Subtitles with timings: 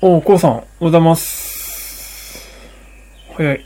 [0.00, 2.46] おう、こうさん、おはようございます。
[3.36, 3.64] 早い。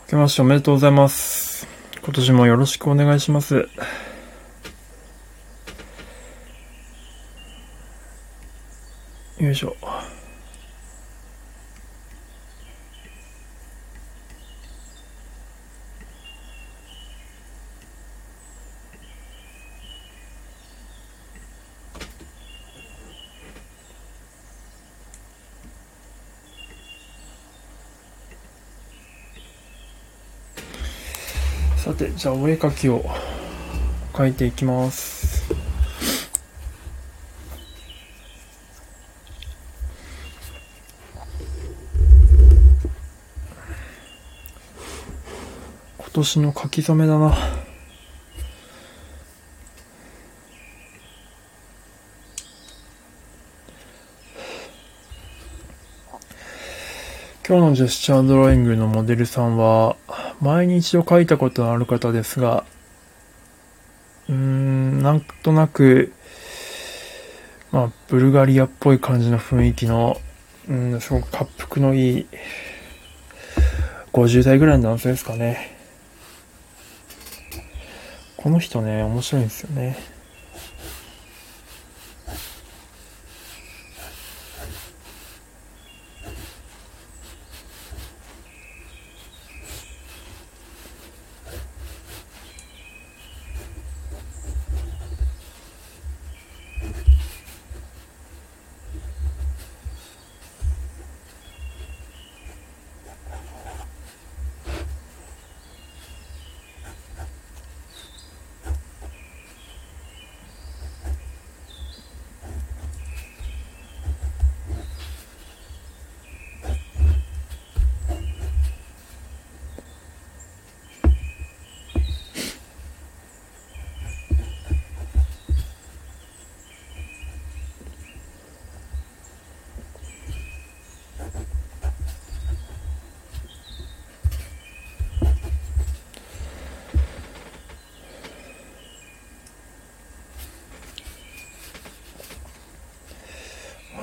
[0.00, 1.68] 明けましておめでとうございます。
[2.02, 3.68] 今年もよろしくお願いします。
[9.38, 9.76] よいしょ。
[31.88, 33.02] さて、じゃあお絵描きを
[34.12, 35.42] 描いていきます。
[45.96, 47.34] 今年の書き初めだな。
[57.48, 59.96] 今日のジェスチャードローイングのモデルさんは、
[60.40, 62.64] 前に一度書いたことのある方ですが、
[64.28, 66.12] うーん、なんとなく、
[67.72, 70.20] まあ、ブルガリアっぽい感じの雰囲気の、
[70.68, 72.26] うん、すごく滑覆のいい、
[74.12, 75.76] 50代ぐらいの男性ですかね。
[78.36, 80.17] この人ね、面白いんですよね。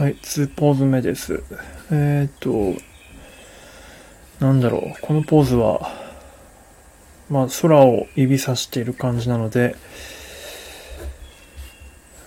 [0.06, 1.42] はい、2ポーズ目です。
[1.90, 2.80] えー、っと、
[4.40, 5.92] なんだろう、このポーズは、
[7.28, 9.76] まあ、空を指さしている感じなので、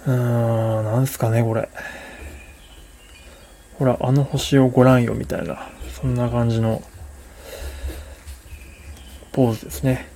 [0.06, 1.68] うーん、なんすかね、これ。
[3.74, 5.68] ほら、あの星をご覧よ、みたいな、
[6.02, 6.82] そんな感じの、
[9.30, 10.08] ポーズですね。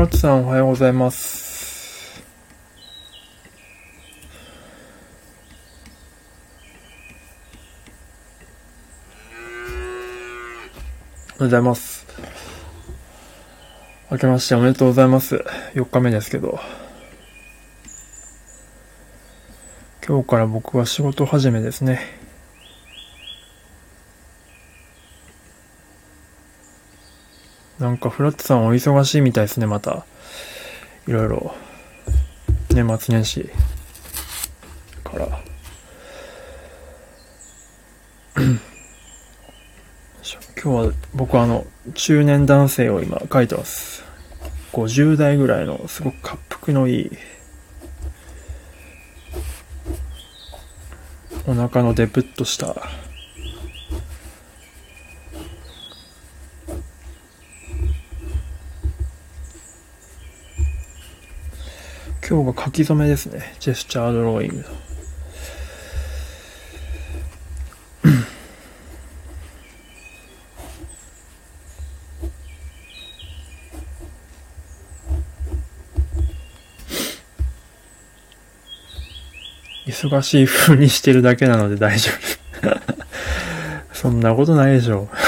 [0.00, 2.22] ラットさんおはようございます。
[11.02, 12.06] おはようございます。
[14.10, 15.44] 明けましておめでとうございます。
[15.74, 16.58] 4日目ですけど。
[20.08, 22.19] 今日から僕は仕事始めですね。
[27.80, 30.04] なんかフラットさんお忙しいみたいですね、また。
[31.08, 31.54] いろいろ。
[32.74, 33.48] 年末年始
[35.02, 35.26] から。
[40.62, 44.04] 今日は僕あの、中年男性を今書いてます。
[44.74, 47.10] 50代ぐらいのすごく滑覆のいい、
[51.46, 52.76] お腹のデブッとした
[62.30, 63.56] 今日が書き初めですね。
[63.58, 64.64] ジェスチャードローイング。
[79.88, 82.12] 忙しい風にしてるだけなので大丈
[82.62, 82.80] 夫。
[83.92, 85.19] そんなことないでしょう。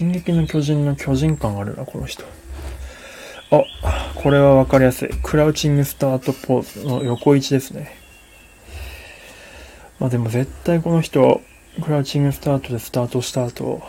[0.00, 2.24] 進撃の巨人の巨人感あるな、この人。
[3.50, 3.62] あ、
[4.14, 5.10] これはわかりやすい。
[5.22, 7.94] クラウチングスタートポーズの横位置ですね。
[9.98, 11.42] まあでも絶対この人、
[11.84, 13.82] クラウチングスタートでスタートした後、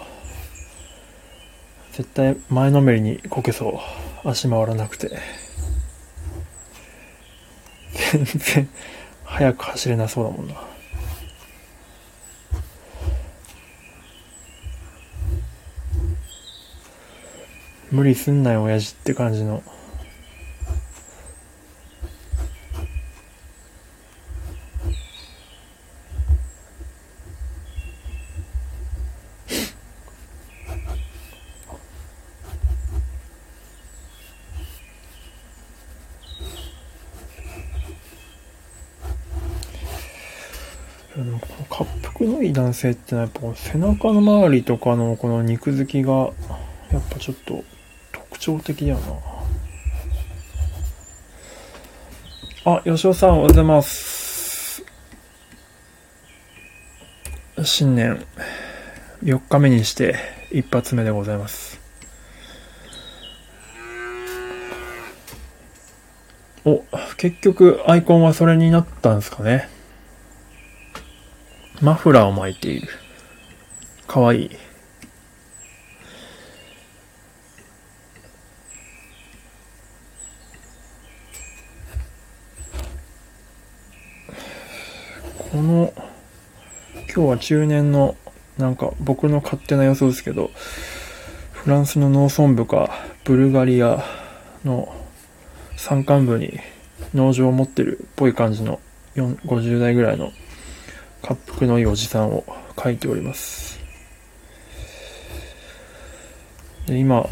[1.94, 3.80] 絶対前のめりにこけそ
[4.26, 4.28] う。
[4.28, 5.18] 足回らなくて。
[8.12, 8.70] 全然
[9.24, 10.71] 速く走れなそうだもんな。
[17.92, 19.62] 無理すんなよ、親父って感じの。
[41.14, 41.86] でもこ
[42.24, 46.32] のいい男性ってのはやっぱ背中の周りとかのこの肉付きが
[46.92, 47.64] やっぱちょっと
[48.42, 48.98] 徴的だよ
[52.66, 52.74] な。
[52.74, 54.84] あ、吉尾さんおはようございます。
[57.64, 58.26] 新年
[59.24, 60.16] 4日目にして
[60.52, 61.80] 一発目でございます。
[66.66, 66.84] お、
[67.18, 69.70] 結局アイコンはそれになったんですかね。
[71.80, 72.90] マフラーを巻いている。
[74.08, 74.71] かわいい。
[85.62, 85.94] の、
[86.94, 88.16] 今日は中年の、
[88.58, 90.52] なんか僕の勝手な予想ですけど、
[91.52, 92.90] フランスの農村部か、
[93.24, 94.04] ブルガリア
[94.66, 94.94] の
[95.78, 96.60] 山間部に
[97.14, 98.80] 農場を持ってるっぽい感じの
[99.16, 100.32] 50代ぐらいの
[101.24, 102.44] 滑腹のいいおじさんを
[102.76, 103.80] 描いております。
[106.88, 107.28] で、今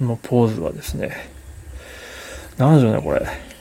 [0.00, 1.16] のポーズはですね、
[2.58, 3.53] なんでしょうね、これ。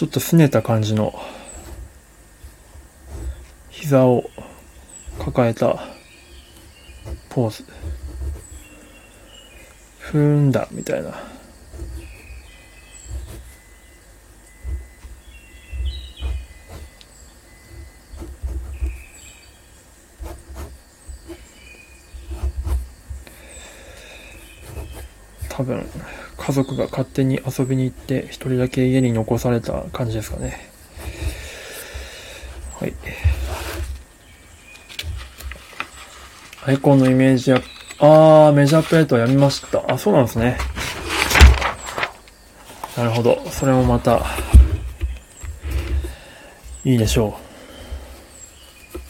[0.00, 1.12] ちょっと拗ねた感じの、
[3.68, 4.30] 膝を
[5.18, 5.78] 抱えた
[7.28, 7.66] ポーズ。
[9.98, 11.22] ふーんだ、みたいな。
[25.50, 25.86] 多分、
[26.40, 30.70] 家族が勝手に遊びに行って、一人だけ家に残された感じですかね。
[32.80, 32.94] はい。
[36.64, 37.60] アイコンのイメージや、
[37.98, 39.84] あー、メジャープレートやみました。
[39.86, 40.56] あ、そうなんですね。
[42.96, 43.44] なるほど。
[43.50, 44.24] それもまた、
[46.84, 47.38] いいでしょ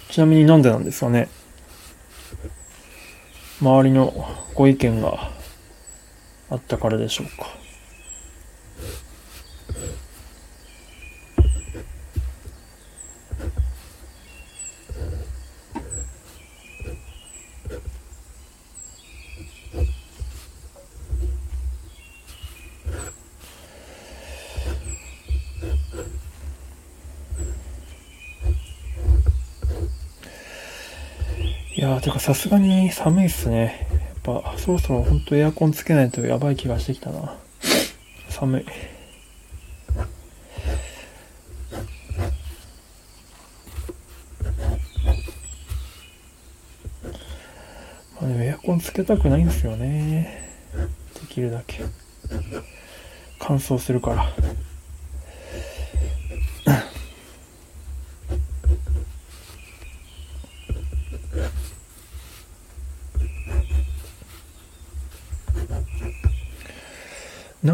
[0.08, 0.12] う。
[0.12, 1.28] ちなみになんでなんですかね。
[3.60, 4.12] 周りの
[4.54, 5.30] ご意見が
[6.50, 7.49] あったからでしょうか。
[31.76, 33.89] いやー、てかさすがに寒いっすね。
[34.42, 37.37] ぱそろそろ本当エアコンつけないとやばい気がしてきたな。
[38.28, 38.64] 寒い。
[48.20, 50.50] まあでもエアコンつけたくないんですよね。
[51.20, 51.80] できるだけ。
[53.38, 54.32] 乾燥するから。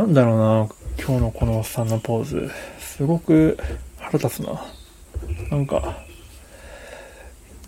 [0.07, 0.69] なんだろうな、
[1.05, 2.49] 今日のこのおっさんのポーズ。
[2.79, 3.59] すごく
[3.99, 4.65] 腹立つな。
[5.51, 5.99] なんか、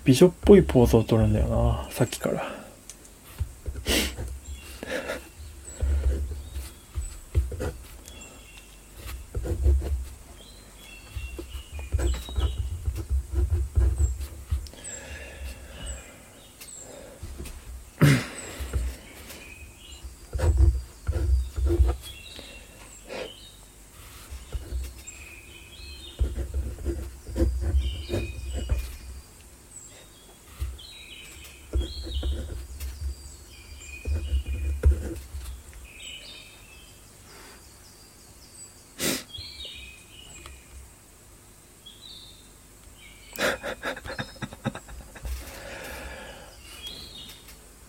[0.05, 2.58] 美女っぽいポーズを取るんだよな、さっきから。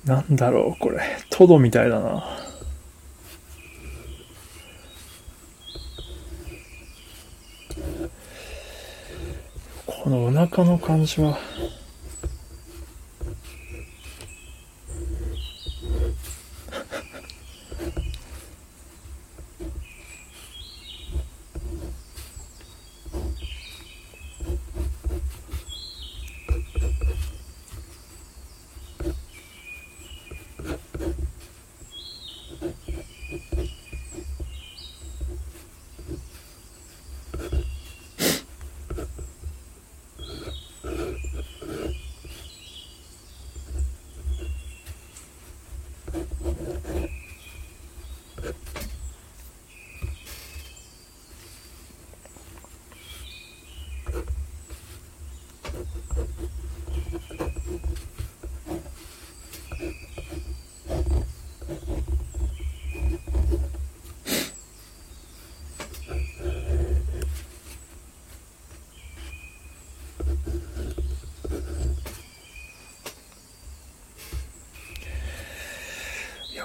[0.09, 0.99] なんだろう、これ。
[1.29, 2.23] トドみたいだな。
[9.85, 11.37] このお腹の感じは。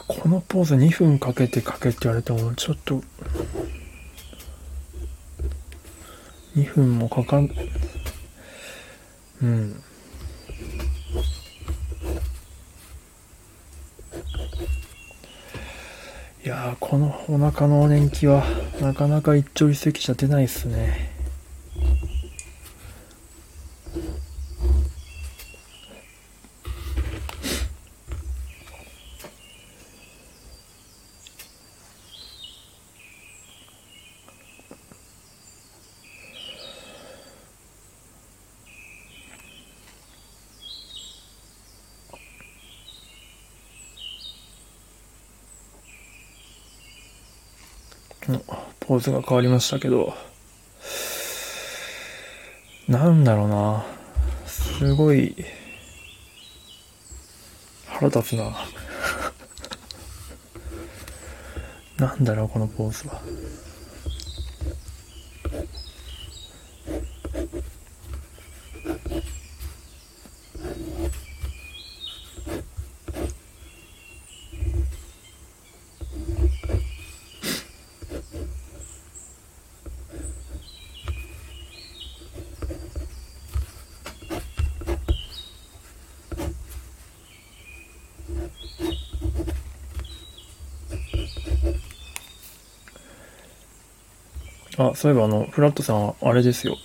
[0.07, 3.03] このポーズ2分かけてかけって言われても、ちょっと、
[6.57, 7.51] 2分もかかん、
[9.43, 9.83] うん。
[16.45, 18.45] いや、このお腹のお年季は、
[18.83, 21.14] なかなか一朝一夕じゃ出ないっすね。
[48.95, 50.15] ポーズが変わりましたけど、
[52.87, 53.85] なんだろうな。
[54.47, 55.35] すごい、
[57.89, 58.55] 腹立つな。
[62.07, 63.21] なんだろう、このポーズは。
[94.77, 96.79] あ、そういえばあの、フラットさんはあれですよ。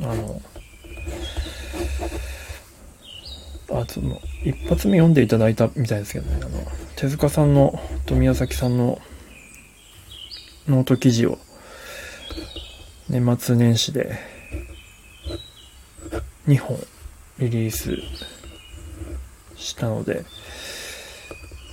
[0.00, 0.40] あの、
[3.72, 6.50] あ、その、一発目読んでいただいたみたいですけどね、あの、
[6.94, 9.00] 手塚さんの、と宮崎さんの
[10.68, 11.38] ノート記事を、
[13.08, 14.20] 年末年始で、
[16.46, 16.78] 2本
[17.40, 17.98] リリース
[19.56, 20.24] したので、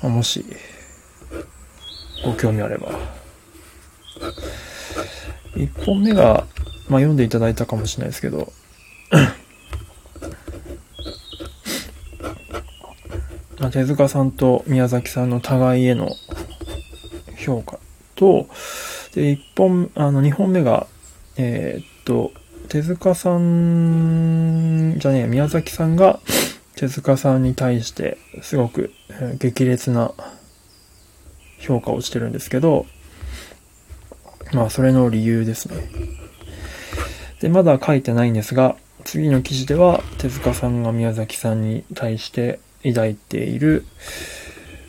[0.01, 0.43] もし、
[2.25, 3.18] ご興味あれば、
[5.59, 6.47] 1本目が、
[6.87, 8.51] まあ、読んでいただいたかもしれないですけど、
[13.59, 16.09] まあ、手塚さんと宮崎さんの互いへの
[17.37, 17.79] 評価
[18.15, 18.47] と、
[19.13, 20.87] で、1本、あの、2本目が、
[21.35, 22.31] えー、っと、
[22.69, 26.19] 手塚さん、じゃねえ、宮崎さんが
[26.75, 28.93] 手塚さんに対してすごく
[29.39, 30.13] 激烈な
[31.59, 32.85] 評価をしてるんですけど、
[34.53, 35.87] まあ、それの理由ですね。
[37.41, 38.75] で、まだ書いてないんですが、
[39.05, 43.85] 次の記事では、手塚さんが宮崎さんに対して抱いている、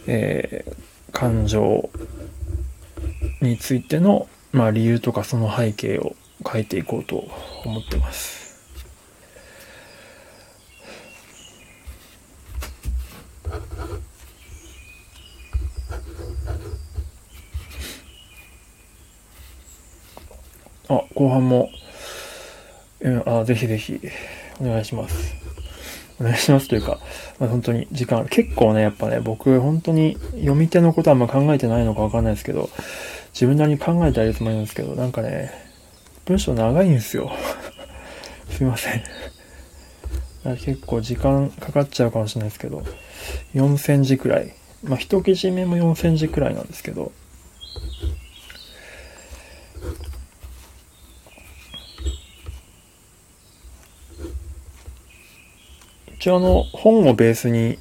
[0.07, 1.91] えー、感情
[3.41, 6.17] についての、まあ、理由とかその背景を
[6.51, 7.29] 書いていこうと
[7.65, 8.40] 思ってます。
[20.91, 21.71] あ、後半も、
[23.01, 24.01] うん、あ、ぜひぜひ、
[24.61, 25.35] お願いします。
[26.21, 26.99] お願いしますというか、
[27.39, 32.69] まあ、本当に時間、結構ね、やっぱね、僕、本当に読み手のことはあんま考えてないのかわかんないですけど、
[33.33, 35.53] 自分なりに考えてあるつもりなんですけど、なんかね、
[36.27, 37.31] 文章長いんですよ。
[38.51, 39.03] すいません。
[40.59, 42.83] 結構時間かかっちゃうかもしれないですけど、
[43.55, 44.53] 4000字くらい。
[44.83, 47.13] まあ、一記事目も4000字くらいなんですけど、
[56.21, 57.79] 一応あの、本をベースに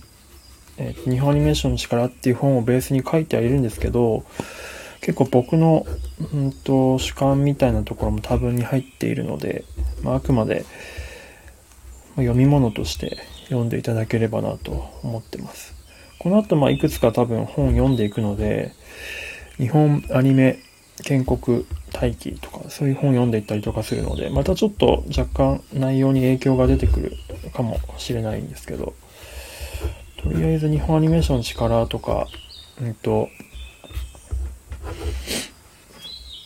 [0.79, 4.24] えー、日本アニメーションの力っていう本をベースに書いてはいるんですけど、
[5.01, 5.86] 結構僕の、
[6.34, 9.65] うんと、主観みたいなところも多分に入っているので、
[10.03, 10.65] まあ、あくまで、
[12.15, 15.75] 読み物として読んでいただければなと思ってます。
[16.17, 18.74] この後、まあ、いくつか多分本読んでいくので、
[19.58, 20.60] 日本アニメ
[21.03, 27.18] 建国大気とか、そういう本読んでいったりとかするので、またちょっと若干内容に影響が出てくる
[27.53, 28.94] かもしれないんですけど、
[30.18, 32.27] とりあえず日本アニメーションの力とか、
[32.82, 33.29] うんと、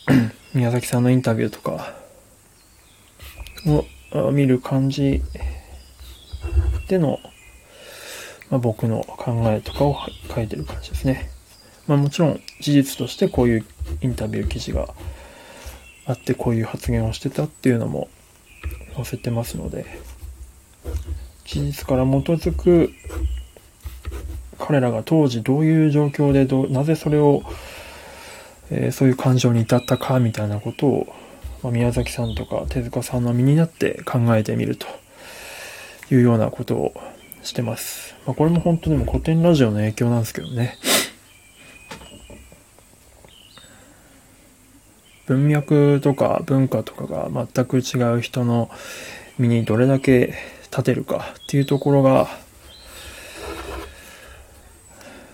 [0.54, 1.94] 宮崎さんのインタビューとか
[4.14, 5.22] を見る感じ
[6.88, 7.18] での、
[8.50, 9.96] まあ、僕の考えとかを
[10.34, 11.33] 書いてる感じですね。
[11.86, 13.66] まあもちろん事実としてこういう
[14.00, 14.88] インタビュー記事が
[16.06, 18.08] あってこういう発言をしてたっていうのも
[18.96, 19.86] 載せてますので、
[21.44, 22.90] 事実から基づく
[24.58, 27.42] 彼らが当時どういう状況でどなぜそれを、
[28.70, 31.14] えー、そういう感情に至ったかみたいなことを、
[31.62, 34.86] まあ、宮崎さんとか手塚さんの身になって考えてみると
[36.10, 36.94] いうようなことを
[37.42, 38.14] してます。
[38.26, 40.78] まあ、これも本当でも古典ラジオの影響なんですけどね。
[45.26, 48.70] 文脈とか文化とかが全く違う人の
[49.38, 50.34] 身にどれだけ
[50.70, 52.28] 立てるかっていうところが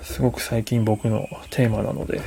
[0.03, 2.20] すごく最近僕のテーマなので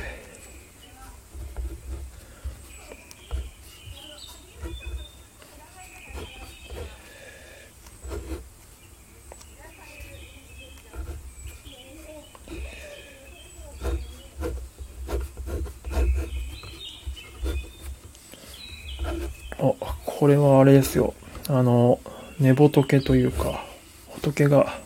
[20.24, 21.12] これはあれですよ。
[21.50, 22.00] あの、
[22.40, 23.62] 寝仏というか、
[24.08, 24.78] 仏が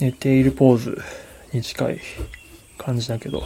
[0.00, 0.98] 寝ているポーズ
[1.52, 2.00] に近い
[2.78, 3.44] 感じだけど、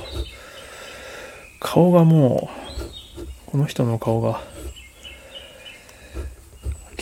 [1.61, 2.49] 顔がも
[3.19, 4.41] う、この人の顔が、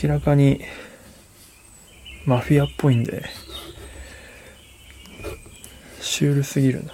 [0.02, 0.60] 明らかに
[2.24, 3.22] マフィアっぽいんで、
[6.00, 6.92] シュールすぎるな。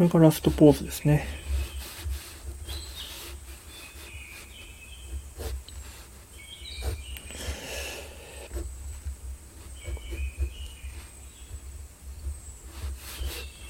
[0.00, 1.26] これがラストポーズですね。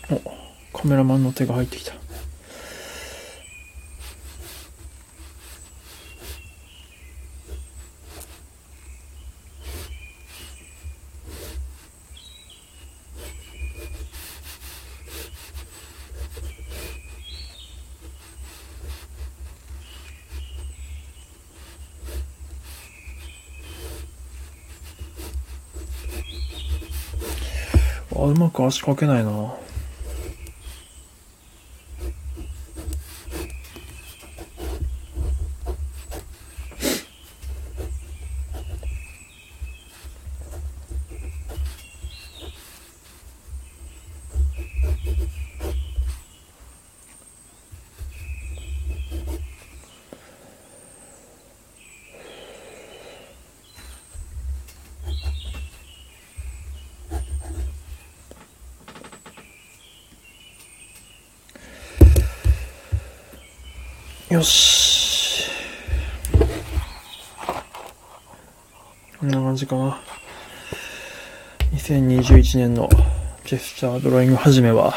[0.08, 1.99] お、カメラマンの手が入ってきた。
[28.54, 29.59] あ、うまく足かけないな。
[64.30, 65.50] よし。
[69.18, 70.00] こんな感じかな。
[71.74, 72.88] 2021年の
[73.44, 74.94] ジェスチャードローイング始めは、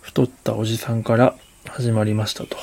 [0.00, 1.36] 太ったおじさんから
[1.68, 2.56] 始まりましたと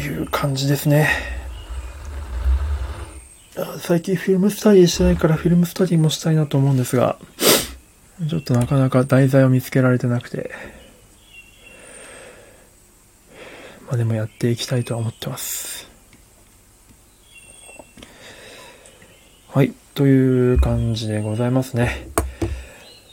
[0.00, 1.08] いう感じですね。
[3.80, 7.18] 最近フィルムスタディしてないからフィルムスタディもしたいなと思うんですが、
[8.28, 10.52] ちょっとなかなか題材を見つけられてなくて、
[13.88, 15.88] まあでもやっていきたいとは思ってます。
[19.48, 22.08] はい、という感じでございますね。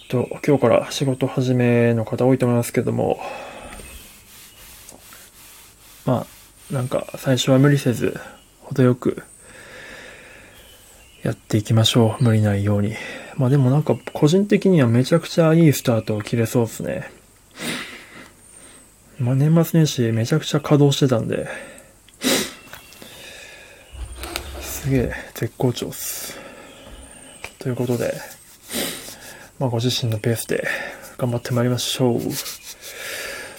[0.10, 3.20] と、今日から仕事始めの方多いと思いますけども、
[6.06, 6.28] ま
[6.70, 8.20] あ、なんか最初は無理せず、
[8.60, 9.24] 程よく
[11.24, 12.24] やっていきましょう。
[12.24, 12.96] 無理ないように。
[13.38, 17.10] まあでもなんか個人的にはめちゃくちゃいいスタートを切れそうですね。
[19.20, 21.48] まあ年末年始めちゃくちゃ稼働してたんで、
[24.62, 26.38] すげえ絶好調っす。
[27.60, 28.14] ということで、
[29.58, 30.68] まあご自身のペースで
[31.18, 32.20] 頑張ってまいりましょう。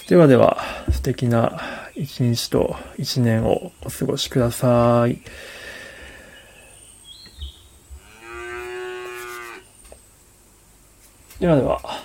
[0.07, 1.59] ではでは、素敵な
[1.95, 5.19] 一日と一年をお過ごしください。
[11.39, 11.96] ではでは。